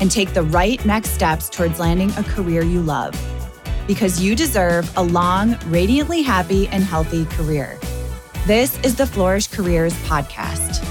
[0.00, 3.14] and take the right next steps towards landing a career you love.
[3.86, 7.78] Because you deserve a long, radiantly happy, and healthy career.
[8.46, 10.84] This is the Flourish Careers Podcast.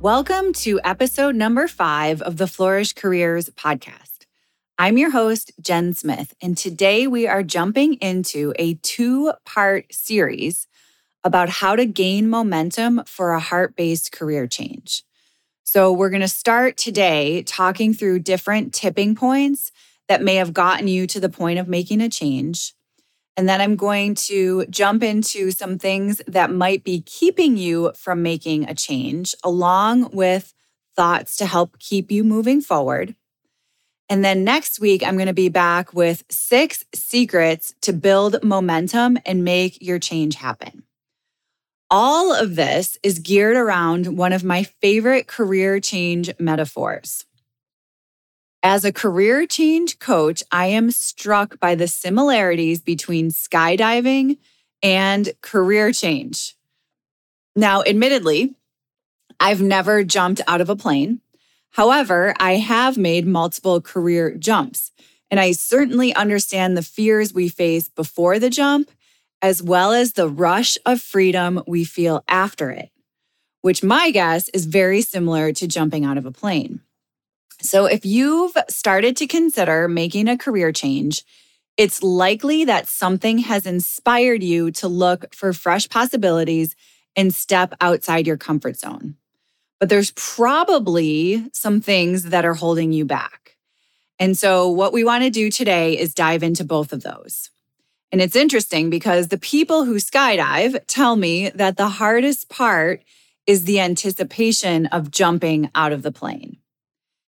[0.00, 4.26] Welcome to episode number five of the Flourish Careers Podcast.
[4.78, 10.66] I'm your host, Jen Smith, and today we are jumping into a two part series
[11.22, 15.04] about how to gain momentum for a heart based career change.
[15.64, 19.70] So, we're going to start today talking through different tipping points
[20.08, 22.74] that may have gotten you to the point of making a change.
[23.36, 28.22] And then I'm going to jump into some things that might be keeping you from
[28.22, 30.52] making a change, along with
[30.96, 33.14] thoughts to help keep you moving forward.
[34.10, 39.16] And then next week, I'm going to be back with six secrets to build momentum
[39.24, 40.82] and make your change happen.
[41.92, 47.26] All of this is geared around one of my favorite career change metaphors.
[48.62, 54.38] As a career change coach, I am struck by the similarities between skydiving
[54.84, 56.54] and career change.
[57.56, 58.54] Now, admittedly,
[59.40, 61.20] I've never jumped out of a plane.
[61.70, 64.92] However, I have made multiple career jumps,
[65.28, 68.90] and I certainly understand the fears we face before the jump,
[69.42, 72.90] as well as the rush of freedom we feel after it,
[73.62, 76.80] which my guess is very similar to jumping out of a plane.
[77.62, 81.24] So, if you've started to consider making a career change,
[81.76, 86.74] it's likely that something has inspired you to look for fresh possibilities
[87.16, 89.16] and step outside your comfort zone
[89.80, 93.56] but there's probably some things that are holding you back.
[94.18, 97.50] And so, what we want to do today is dive into both of those.
[98.12, 103.02] And it's interesting because the people who skydive tell me that the hardest part
[103.46, 106.56] is the anticipation of jumping out of the plane.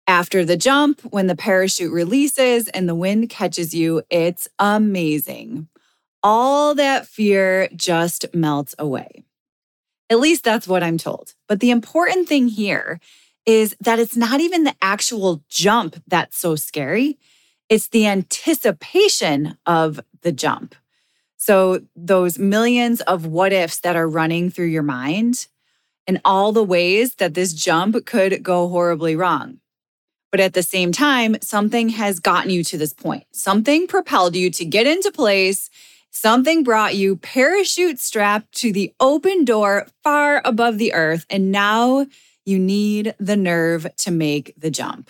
[0.07, 5.69] After the jump, when the parachute releases and the wind catches you, it's amazing.
[6.21, 9.23] All that fear just melts away.
[10.09, 11.33] At least that's what I'm told.
[11.47, 12.99] But the important thing here
[13.45, 17.17] is that it's not even the actual jump that's so scary,
[17.69, 20.75] it's the anticipation of the jump.
[21.37, 25.47] So, those millions of what ifs that are running through your mind
[26.07, 29.59] and all the ways that this jump could go horribly wrong.
[30.31, 33.25] But at the same time, something has gotten you to this point.
[33.33, 35.69] Something propelled you to get into place
[36.15, 42.05] Something brought you parachute strapped to the open door far above the earth, and now
[42.45, 45.09] you need the nerve to make the jump.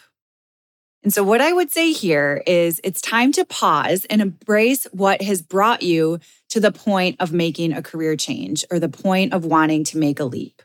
[1.04, 5.22] And so, what I would say here is it's time to pause and embrace what
[5.22, 6.20] has brought you
[6.50, 10.20] to the point of making a career change or the point of wanting to make
[10.22, 10.62] a leap.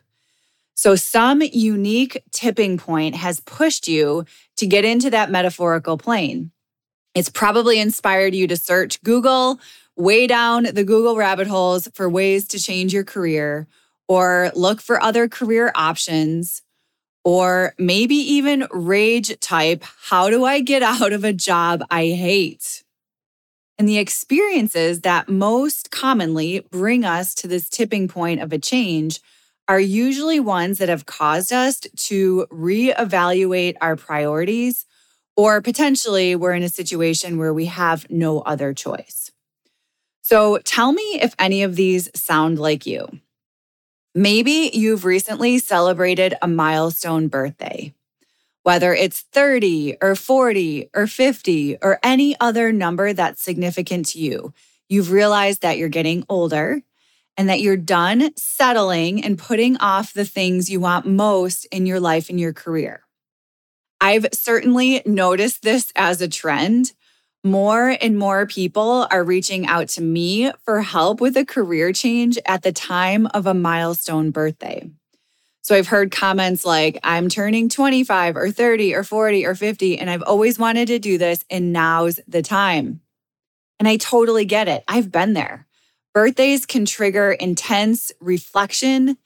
[0.75, 4.23] So, some unique tipping point has pushed you
[4.55, 6.51] to get into that metaphorical plane.
[7.13, 9.59] It's probably inspired you to search Google
[9.97, 13.67] way down the Google rabbit holes for ways to change your career
[14.07, 16.61] or look for other career options
[17.29, 22.83] or maybe even rage type, how do I get out of a job I hate?
[23.77, 29.19] And the experiences that most commonly bring us to this tipping point of a change
[29.67, 34.87] are usually ones that have caused us to reevaluate our priorities,
[35.37, 39.31] or potentially we're in a situation where we have no other choice.
[40.23, 43.07] So tell me if any of these sound like you.
[44.15, 47.93] Maybe you've recently celebrated a milestone birthday.
[48.63, 54.53] Whether it's 30 or 40 or 50 or any other number that's significant to you,
[54.89, 56.81] you've realized that you're getting older
[57.37, 61.99] and that you're done settling and putting off the things you want most in your
[61.99, 63.03] life and your career.
[64.01, 66.93] I've certainly noticed this as a trend.
[67.43, 72.37] More and more people are reaching out to me for help with a career change
[72.45, 74.89] at the time of a milestone birthday.
[75.61, 80.09] So I've heard comments like, I'm turning 25 or 30 or 40 or 50, and
[80.09, 83.01] I've always wanted to do this, and now's the time.
[83.79, 84.83] And I totally get it.
[84.87, 85.65] I've been there.
[86.13, 89.17] Birthdays can trigger intense reflection.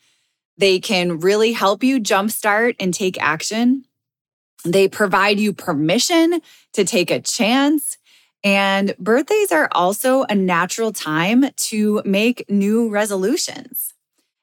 [0.57, 3.85] They can really help you jumpstart and take action.
[4.65, 6.41] They provide you permission
[6.73, 7.97] to take a chance.
[8.43, 13.93] And birthdays are also a natural time to make new resolutions.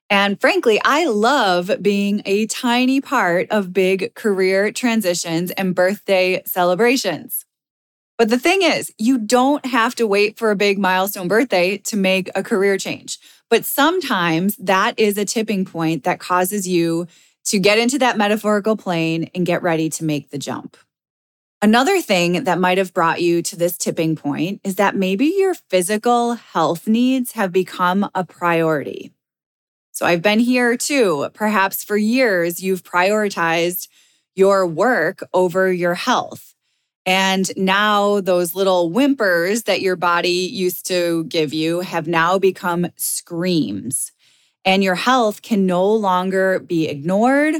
[0.08, 7.44] And frankly, I love being a tiny part of big career transitions and birthday celebrations.
[8.18, 11.96] But the thing is, you don't have to wait for a big milestone birthday to
[11.96, 13.18] make a career change.
[13.48, 17.06] But sometimes that is a tipping point that causes you
[17.44, 20.76] to get into that metaphorical plane and get ready to make the jump.
[21.62, 25.52] Another thing that might have brought you to this tipping point is that maybe your
[25.52, 29.12] physical health needs have become a priority.
[29.92, 31.28] So I've been here too.
[31.34, 33.88] Perhaps for years, you've prioritized
[34.34, 36.54] your work over your health.
[37.04, 42.86] And now those little whimpers that your body used to give you have now become
[42.96, 44.12] screams.
[44.64, 47.56] And your health can no longer be ignored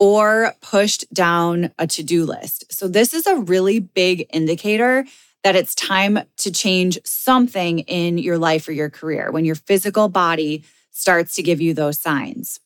[0.00, 2.72] or pushed down a to do list.
[2.72, 5.04] So, this is a really big indicator
[5.44, 10.08] that it's time to change something in your life or your career when your physical
[10.08, 12.60] body starts to give you those signs.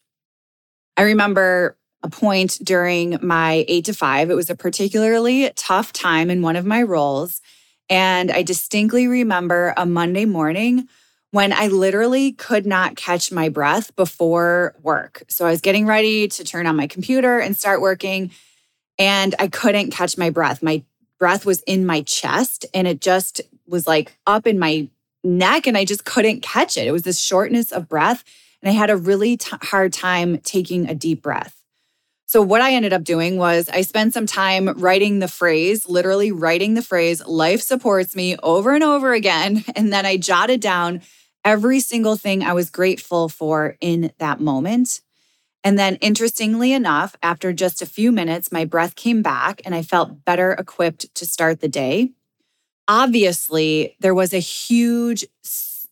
[0.97, 4.31] I remember a point during my eight to five.
[4.31, 7.41] It was a particularly tough time in one of my roles.
[7.89, 10.89] And I distinctly remember a Monday morning
[11.35, 15.25] when I literally could not catch my breath before work.
[15.27, 18.31] So I was getting ready to turn on my computer and start working,
[19.01, 20.63] and I couldn't catch my breath.
[20.63, 20.85] My
[21.19, 24.89] breath was in my chest and it just was like up in my
[25.25, 26.87] neck and I just couldn't catch it.
[26.87, 28.23] It was this shortness of breath.
[28.63, 31.61] And I had a really t- hard time taking a deep breath.
[32.27, 36.31] So, what I ended up doing was I spent some time writing the phrase, literally
[36.31, 39.65] writing the phrase, life supports me over and over again.
[39.77, 41.03] And then I jotted down
[41.44, 45.00] every single thing I was grateful for in that moment.
[45.62, 49.82] And then, interestingly enough, after just a few minutes, my breath came back and I
[49.82, 52.12] felt better equipped to start the day
[52.88, 55.25] obviously there was a huge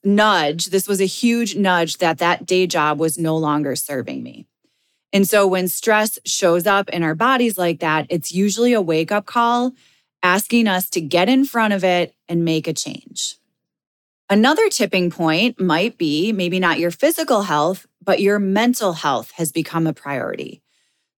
[0.04, 0.66] nudge.
[0.66, 4.46] This was a huge nudge that that day job was no longer serving me.
[5.12, 9.12] And so when stress shows up in our bodies like that, it's usually a wake
[9.12, 9.72] up call
[10.22, 13.37] asking us to get in front of it and make a change.
[14.32, 19.52] Another tipping point might be maybe not your physical health, but your mental health has
[19.52, 20.62] become a priority.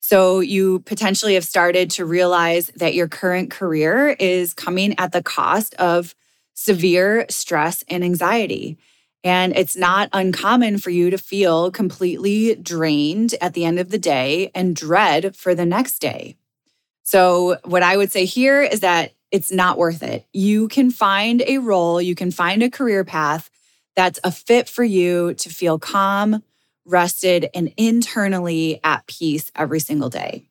[0.00, 5.22] So you potentially have started to realize that your current career is coming at the
[5.22, 6.16] cost of
[6.54, 8.78] severe stress and anxiety.
[9.22, 13.98] And it's not uncommon for you to feel completely drained at the end of the
[13.98, 16.36] day and dread for the next day.
[17.04, 20.24] So, what I would say here is that it's not worth it.
[20.32, 23.50] You can find a role, you can find a career path
[23.96, 26.44] that's a fit for you to feel calm,
[26.84, 30.44] rested, and internally at peace every single day.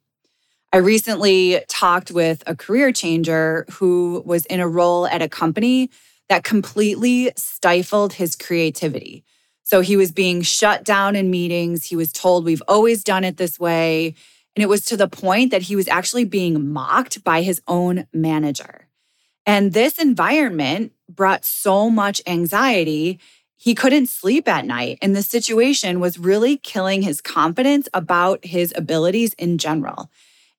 [0.73, 5.89] I recently talked with a career changer who was in a role at a company
[6.27, 9.23] that completely stifled his creativity.
[9.63, 11.85] So he was being shut down in meetings.
[11.85, 14.15] He was told, We've always done it this way.
[14.55, 18.07] And it was to the point that he was actually being mocked by his own
[18.13, 18.87] manager.
[19.45, 23.19] And this environment brought so much anxiety
[23.63, 24.97] he couldn't sleep at night.
[25.01, 30.11] And the situation was really killing his confidence about his abilities in general.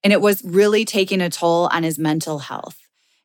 [0.02, 2.78] And it was really taking a toll on his mental health.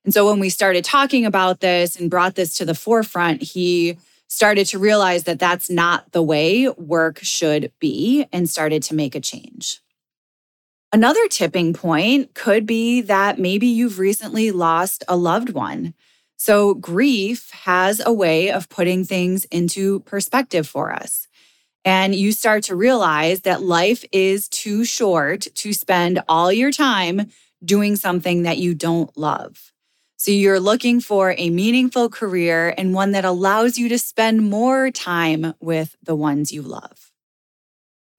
[0.03, 3.97] And so when we started talking about this and brought this to the forefront, he
[4.27, 9.15] started to realize that that's not the way work should be and started to make
[9.15, 9.79] a change.
[10.91, 15.93] Another tipping point could be that maybe you've recently lost a loved one.
[16.38, 21.27] So, grief has a way of putting things into perspective for us.
[21.86, 27.29] And you start to realize that life is too short to spend all your time
[27.63, 29.72] doing something that you don't love.
[30.17, 34.91] So, you're looking for a meaningful career and one that allows you to spend more
[34.91, 37.08] time with the ones you love.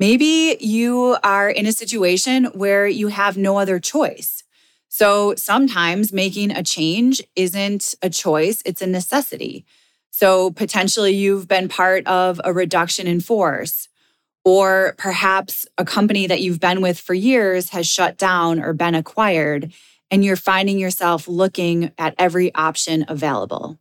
[0.00, 4.42] Maybe you are in a situation where you have no other choice.
[4.88, 9.66] So sometimes making a change isn't a choice, it's a necessity.
[10.10, 13.88] So potentially you've been part of a reduction in force,
[14.44, 18.94] Or perhaps a company that you've been with for years has shut down or been
[18.94, 19.72] acquired,
[20.10, 23.78] and you're finding yourself looking at every option available.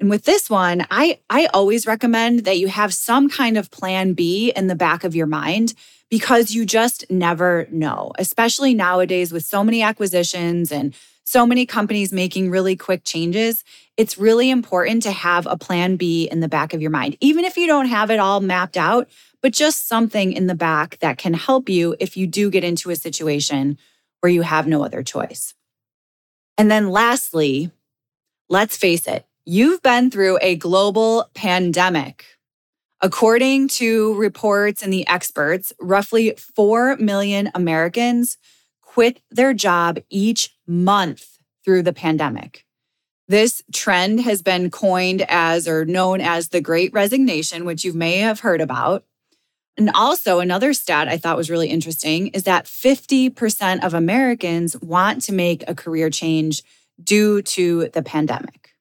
[0.00, 4.12] And with this one, I, I always recommend that you have some kind of plan
[4.12, 5.74] B in the back of your mind
[6.08, 12.12] because you just never know, especially nowadays with so many acquisitions and so many companies
[12.12, 13.62] making really quick changes.
[13.96, 17.44] It's really important to have a plan B in the back of your mind, even
[17.44, 19.08] if you don't have it all mapped out,
[19.42, 22.90] but just something in the back that can help you if you do get into
[22.90, 23.76] a situation
[24.20, 25.54] where you have no other choice.
[26.56, 27.70] And then lastly,
[28.48, 32.26] let's face it, you've been through a global pandemic.
[33.00, 38.36] According to reports and the experts, roughly 4 million Americans
[38.82, 42.66] quit their job each month through the pandemic.
[43.26, 48.18] This trend has been coined as or known as the Great Resignation, which you may
[48.18, 49.06] have heard about.
[49.78, 55.22] And also, another stat I thought was really interesting is that 50% of Americans want
[55.22, 56.62] to make a career change
[57.02, 58.74] due to the pandemic.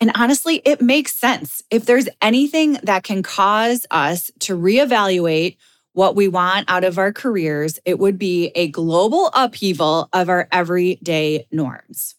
[0.00, 1.62] And honestly, it makes sense.
[1.70, 5.56] If there's anything that can cause us to reevaluate
[5.92, 10.46] what we want out of our careers, it would be a global upheaval of our
[10.52, 12.14] everyday norms.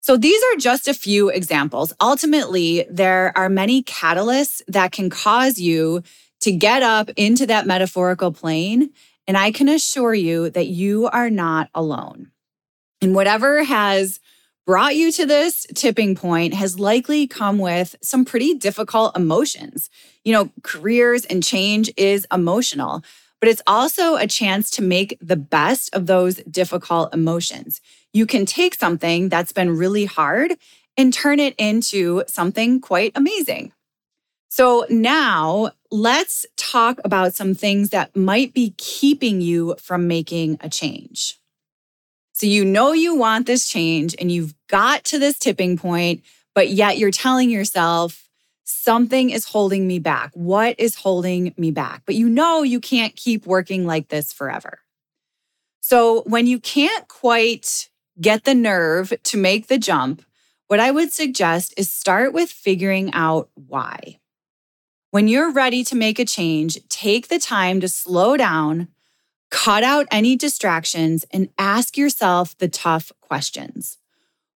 [0.00, 1.92] So, these are just a few examples.
[2.00, 6.02] Ultimately, there are many catalysts that can cause you
[6.40, 8.90] to get up into that metaphorical plane.
[9.26, 12.30] And I can assure you that you are not alone.
[13.00, 14.20] And whatever has
[14.66, 19.90] brought you to this tipping point has likely come with some pretty difficult emotions.
[20.24, 23.04] You know, careers and change is emotional,
[23.40, 27.80] but it's also a chance to make the best of those difficult emotions.
[28.12, 30.54] You can take something that's been really hard
[30.96, 33.72] and turn it into something quite amazing.
[34.48, 40.68] So now let's talk about some things that might be keeping you from making a
[40.68, 41.40] change.
[42.34, 46.68] So you know you want this change and you've got to this tipping point, but
[46.68, 48.28] yet you're telling yourself,
[48.64, 50.32] something is holding me back.
[50.34, 52.02] What is holding me back?
[52.06, 54.80] But you know you can't keep working like this forever.
[55.80, 57.88] So when you can't quite
[58.20, 60.24] get the nerve to make the jump,
[60.66, 64.18] what I would suggest is start with figuring out why.
[65.12, 68.88] When you're ready to make a change, take the time to slow down,
[69.54, 73.98] cut out any distractions, and ask yourself the tough questions.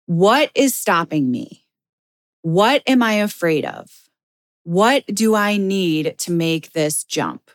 [0.07, 1.67] What is stopping me?
[2.41, 3.91] What am I afraid of?
[4.63, 7.51] What do I need to make this jump?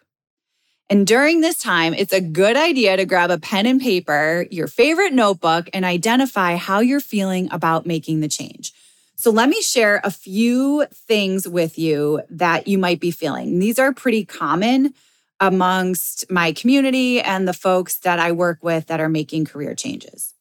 [0.87, 4.67] And during this time, it's a good idea to grab a pen and paper, your
[4.67, 8.71] favorite notebook, and identify how you're feeling about making the change.
[9.15, 13.57] So let me share a few things with you that you might be feeling.
[13.57, 14.93] These are pretty common
[15.41, 20.33] amongst my community and the folks that I work with that are making career changes.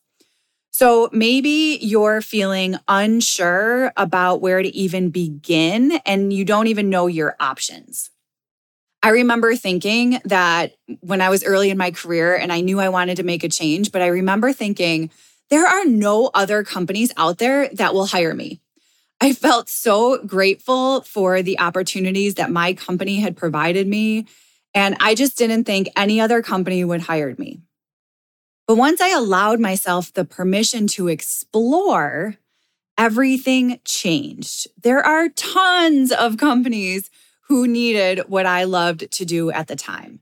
[0.71, 7.09] So maybe you're feeling unsure about where to even begin and you don't even know
[7.09, 8.11] your options.
[9.02, 12.90] I remember thinking that when I was early in my career and I knew I
[12.90, 15.11] wanted to make a change, but I remember thinking,
[15.49, 18.61] there are no other companies out there that will hire me.
[19.21, 24.26] I felt so grateful for the opportunities that my company had provided me.
[24.75, 27.61] And I just didn't think any other company would hire me.
[28.67, 32.37] But once I allowed myself the permission to explore,
[32.97, 34.69] everything changed.
[34.81, 37.11] There are tons of companies
[37.49, 40.21] who needed what I loved to do at the time.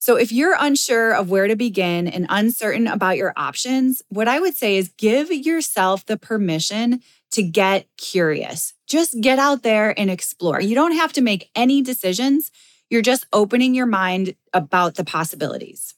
[0.00, 4.38] So, if you're unsure of where to begin and uncertain about your options, what I
[4.38, 7.00] would say is give yourself the permission
[7.32, 8.74] to get curious.
[8.86, 10.60] Just get out there and explore.
[10.60, 12.50] You don't have to make any decisions.
[12.90, 15.94] You're just opening your mind about the possibilities.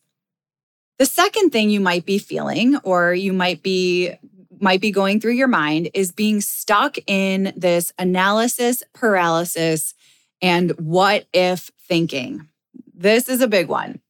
[0.98, 4.12] The second thing you might be feeling or you might be
[4.60, 9.94] might be going through your mind is being stuck in this analysis paralysis
[10.42, 12.46] and what if thinking.
[12.94, 14.00] This is a big one.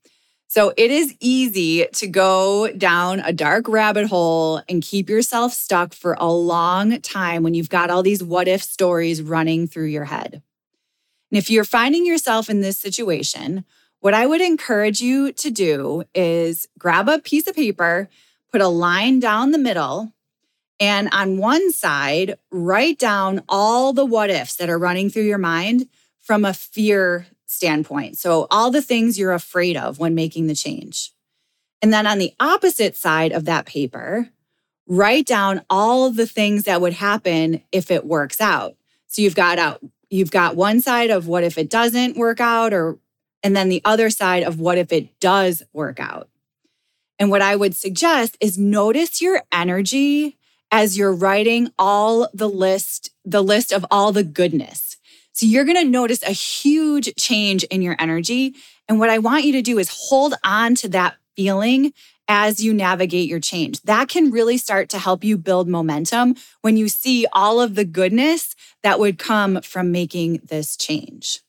[0.49, 5.95] So it is easy to go down a dark rabbit hole and keep yourself stuck
[5.95, 10.07] for a long time when you've got all these what if stories running through your
[10.07, 10.43] head.
[11.31, 13.65] And if you're finding yourself in this situation,
[14.01, 18.09] what I would encourage you to do is grab a piece of paper,
[18.51, 20.13] put a line down the middle,
[20.81, 25.39] and on one side, write down all the what ifs that are running through your
[25.39, 25.87] mind
[26.21, 28.17] from a fear standpoint.
[28.17, 31.13] So, all the things you're afraid of when making the change.
[31.83, 34.31] And then on the opposite side of that paper,
[34.87, 38.77] write down all the things that would happen if it works out.
[39.07, 42.75] So you've got out you've got one side of what if it doesn't work out
[42.75, 42.99] or
[43.43, 46.29] and then the other side of what if it does work out.
[47.19, 50.37] And what I would suggest is notice your energy
[50.71, 54.97] as you're writing all the list, the list of all the goodness.
[55.33, 58.55] So you're going to notice a huge change in your energy.
[58.89, 61.93] And what I want you to do is hold on to that feeling
[62.31, 63.83] as you navigate your change.
[63.83, 67.85] That can really start to help you build momentum when you see all of the
[67.85, 71.41] goodness that would come from making this change.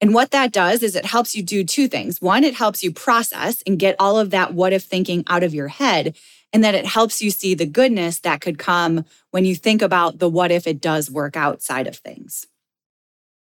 [0.00, 2.22] And what that does is it helps you do two things.
[2.22, 5.52] One, it helps you process and get all of that what if thinking out of
[5.52, 6.16] your head.
[6.54, 10.20] And then it helps you see the goodness that could come when you think about
[10.20, 12.46] the what if it does work outside of things.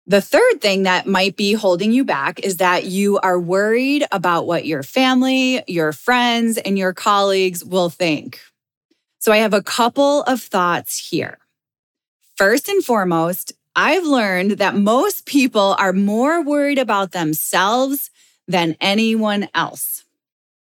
[0.07, 4.47] The third thing that might be holding you back is that you are worried about
[4.47, 8.39] what your family, your friends, and your colleagues will think.
[9.19, 11.37] So I have a couple of thoughts here.
[12.35, 18.09] First and foremost, I've learned that most people are more worried about themselves
[18.47, 20.03] than anyone else.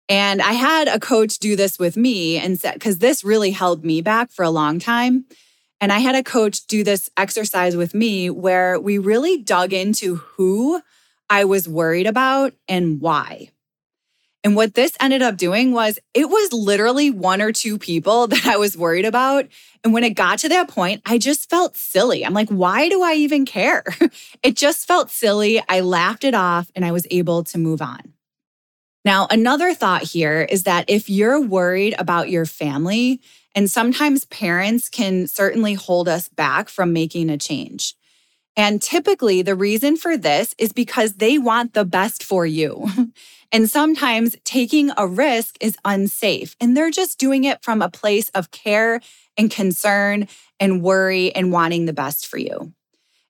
[0.08, 3.84] And I had a coach do this with me and said, because this really held
[3.84, 5.24] me back for a long time.
[5.80, 10.16] And I had a coach do this exercise with me where we really dug into
[10.16, 10.80] who
[11.28, 13.50] I was worried about and why.
[14.46, 18.46] And what this ended up doing was it was literally one or two people that
[18.46, 19.46] I was worried about.
[19.82, 22.24] And when it got to that point, I just felt silly.
[22.24, 23.84] I'm like, why do I even care?
[24.42, 25.60] it just felt silly.
[25.68, 28.12] I laughed it off and I was able to move on.
[29.04, 33.20] Now, another thought here is that if you're worried about your family
[33.56, 37.96] and sometimes parents can certainly hold us back from making a change.
[38.54, 42.86] And typically, the reason for this is because they want the best for you.
[43.52, 48.28] and sometimes taking a risk is unsafe, and they're just doing it from a place
[48.30, 49.00] of care
[49.36, 50.28] and concern
[50.60, 52.72] and worry and wanting the best for you.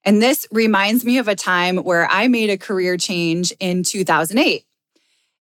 [0.04, 4.64] And this reminds me of a time where I made a career change in 2008.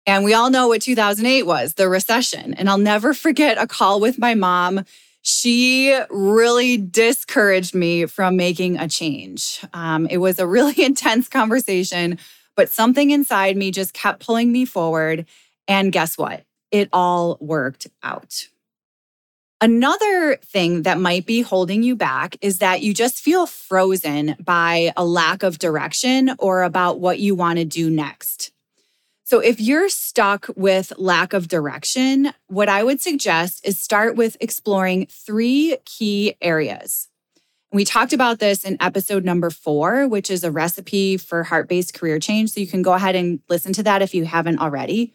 [0.05, 2.53] And we all know what 2008 was the recession.
[2.53, 4.85] And I'll never forget a call with my mom.
[5.21, 9.63] She really discouraged me from making a change.
[9.73, 12.19] Um, it was a really intense conversation,
[12.55, 15.25] but something inside me just kept pulling me forward.
[15.67, 16.43] And guess what?
[16.71, 18.47] It all worked out.
[19.61, 24.91] Another thing that might be holding you back is that you just feel frozen by
[24.97, 28.52] a lack of direction or about what you want to do next.
[29.25, 34.35] So, if you're stuck with lack of direction, what I would suggest is start with
[34.41, 37.07] exploring three key areas.
[37.71, 41.93] We talked about this in episode number four, which is a recipe for heart based
[41.93, 42.51] career change.
[42.51, 45.13] So, you can go ahead and listen to that if you haven't already.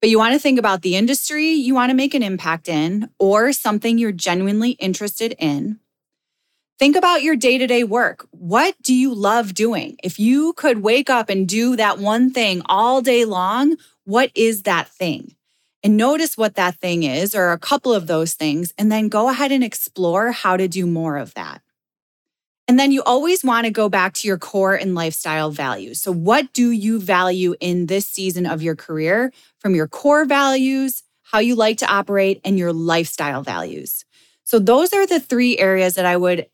[0.00, 3.10] But you want to think about the industry you want to make an impact in
[3.18, 5.80] or something you're genuinely interested in.
[6.78, 8.26] Think about your day to day work.
[8.32, 9.96] What do you love doing?
[10.02, 14.64] If you could wake up and do that one thing all day long, what is
[14.64, 15.36] that thing?
[15.84, 19.28] And notice what that thing is, or a couple of those things, and then go
[19.28, 21.60] ahead and explore how to do more of that.
[22.66, 26.00] And then you always want to go back to your core and lifestyle values.
[26.00, 31.02] So, what do you value in this season of your career from your core values,
[31.22, 34.04] how you like to operate, and your lifestyle values?
[34.44, 36.46] So, those are the three areas that I would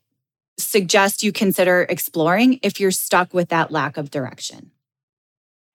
[0.60, 4.70] suggest you consider exploring if you're stuck with that lack of direction.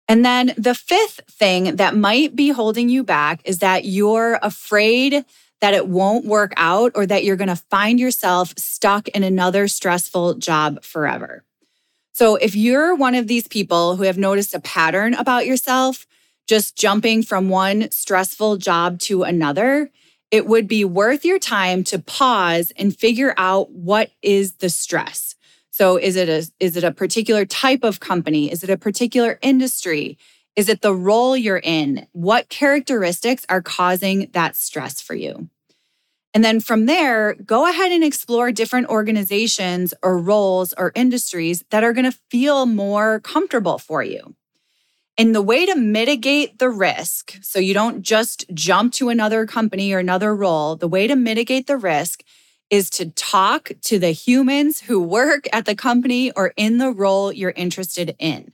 [0.08, 5.26] And then the fifth thing that might be holding you back is that you're afraid
[5.62, 9.68] that it won't work out or that you're going to find yourself stuck in another
[9.68, 11.44] stressful job forever.
[12.12, 16.06] So, if you're one of these people who have noticed a pattern about yourself,
[16.48, 19.90] just jumping from one stressful job to another,
[20.32, 25.36] it would be worth your time to pause and figure out what is the stress.
[25.72, 28.52] So is it a is it a particular type of company?
[28.52, 30.18] Is it a particular industry?
[30.56, 32.08] Is it the role you're in?
[32.14, 35.50] What characteristics are causing that stress for you?
[36.34, 41.84] And then from there, go ahead and explore different organizations or roles or industries that
[41.84, 44.36] are going to feel more comfortable for you.
[45.18, 49.94] And the way to mitigate the risk, so you don't just jump to another company
[49.94, 52.22] or another role, the way to mitigate the risk
[52.70, 57.32] is to talk to the humans who work at the company or in the role
[57.32, 58.52] you're interested in.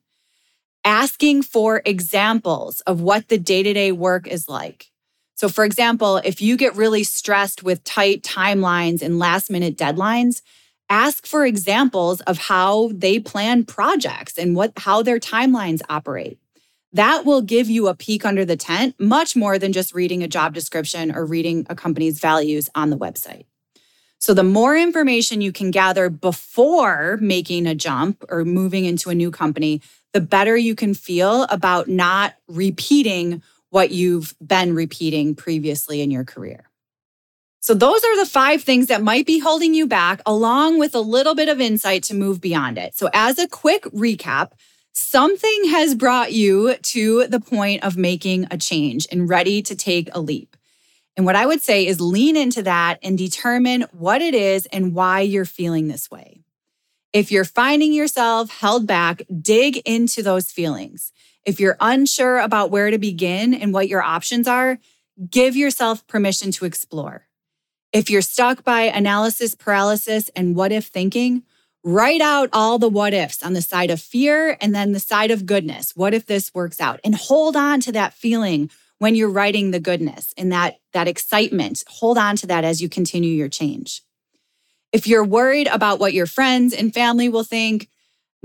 [0.86, 4.92] Asking for examples of what the day to day work is like.
[5.36, 10.44] So, for example, if you get really stressed with tight timelines and last minute deadlines,
[10.90, 16.38] ask for examples of how they plan projects and what how their timelines operate
[16.94, 20.28] that will give you a peek under the tent much more than just reading a
[20.28, 23.46] job description or reading a company's values on the website.
[24.20, 29.16] So, the more information you can gather before making a jump or moving into a
[29.16, 29.82] new company,
[30.14, 36.24] the better you can feel about not repeating what you've been repeating previously in your
[36.24, 36.66] career.
[37.62, 41.00] So, those are the five things that might be holding you back, along with a
[41.00, 42.96] little bit of insight to move beyond it.
[42.96, 44.52] So, as a quick recap,
[44.94, 50.10] something has brought you to the point of making a change and ready to take
[50.14, 50.56] a leap.
[51.18, 54.94] And what I would say is lean into that and determine what it is and
[54.94, 56.42] why you're feeling this way.
[57.14, 61.12] If you're finding yourself held back, dig into those feelings.
[61.46, 64.80] If you're unsure about where to begin and what your options are,
[65.30, 67.28] give yourself permission to explore.
[67.92, 71.44] If you're stuck by analysis paralysis and what if thinking,
[71.84, 75.32] write out all the what ifs on the side of fear and then the side
[75.32, 75.96] of goodness.
[75.96, 77.00] What if this works out?
[77.04, 81.84] And hold on to that feeling when you're writing the goodness and that, that excitement.
[81.88, 84.04] Hold on to that as you continue your change.
[84.92, 87.90] If you're worried about what your friends and family will think,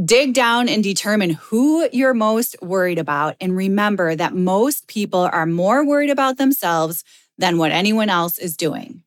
[0.03, 3.37] dig down and determine who you're most worried about.
[3.40, 7.05] And remember that most people are more worried about themselves
[7.38, 9.03] than what anyone else is doing.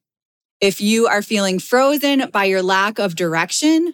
[0.62, 3.94] If you are feeling frozen by your lack of direction,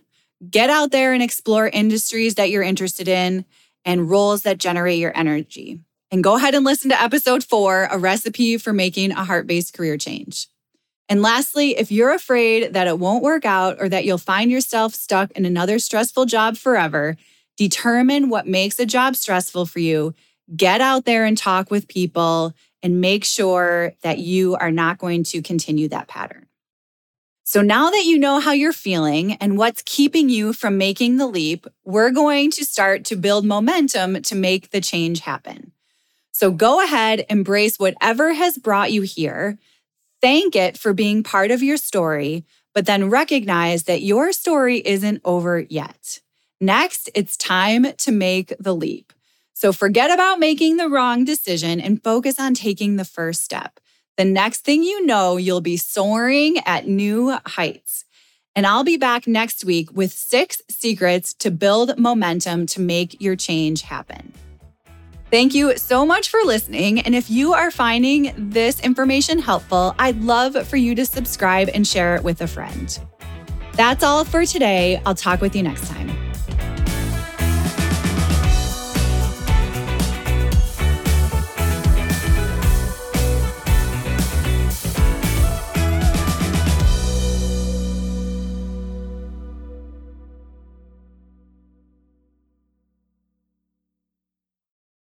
[0.50, 3.46] get out there and explore industries that you're interested in
[3.84, 5.80] and roles that generate your energy.
[6.12, 9.74] And go ahead and listen to episode four A Recipe for Making a Heart Based
[9.74, 10.48] Career Change.
[11.08, 14.96] And lastly, if you're afraid that it won't work out or that you'll find yourself
[14.96, 17.16] stuck in another stressful job forever,
[17.58, 20.16] determine what makes a job stressful for you.
[20.56, 25.24] Get out there and talk with people and make sure that you are not going
[25.24, 26.48] to continue that pattern.
[27.48, 31.28] So now that you know how you're feeling and what's keeping you from making the
[31.28, 35.72] leap, we're going to start to build momentum to make the change happen.
[36.32, 39.60] So go ahead, embrace whatever has brought you here,
[40.22, 45.22] thank it for being part of your story, but then recognize that your story isn't
[45.24, 46.22] over yet.
[46.60, 49.14] Next, it's time to make the leap.
[49.54, 53.80] So forget about making the wrong decision and focus on taking the first step.
[54.18, 58.06] The next thing you know, you'll be soaring at new heights.
[58.56, 63.36] And I'll be back next week with six secrets to build momentum to make your
[63.36, 64.34] change happen.
[65.30, 67.02] Thank you so much for listening.
[67.02, 71.86] And if you are finding this information helpful, I'd love for you to subscribe and
[71.86, 72.98] share it with a friend.
[73.74, 75.02] That's all for today.
[75.06, 76.25] I'll talk with you next time.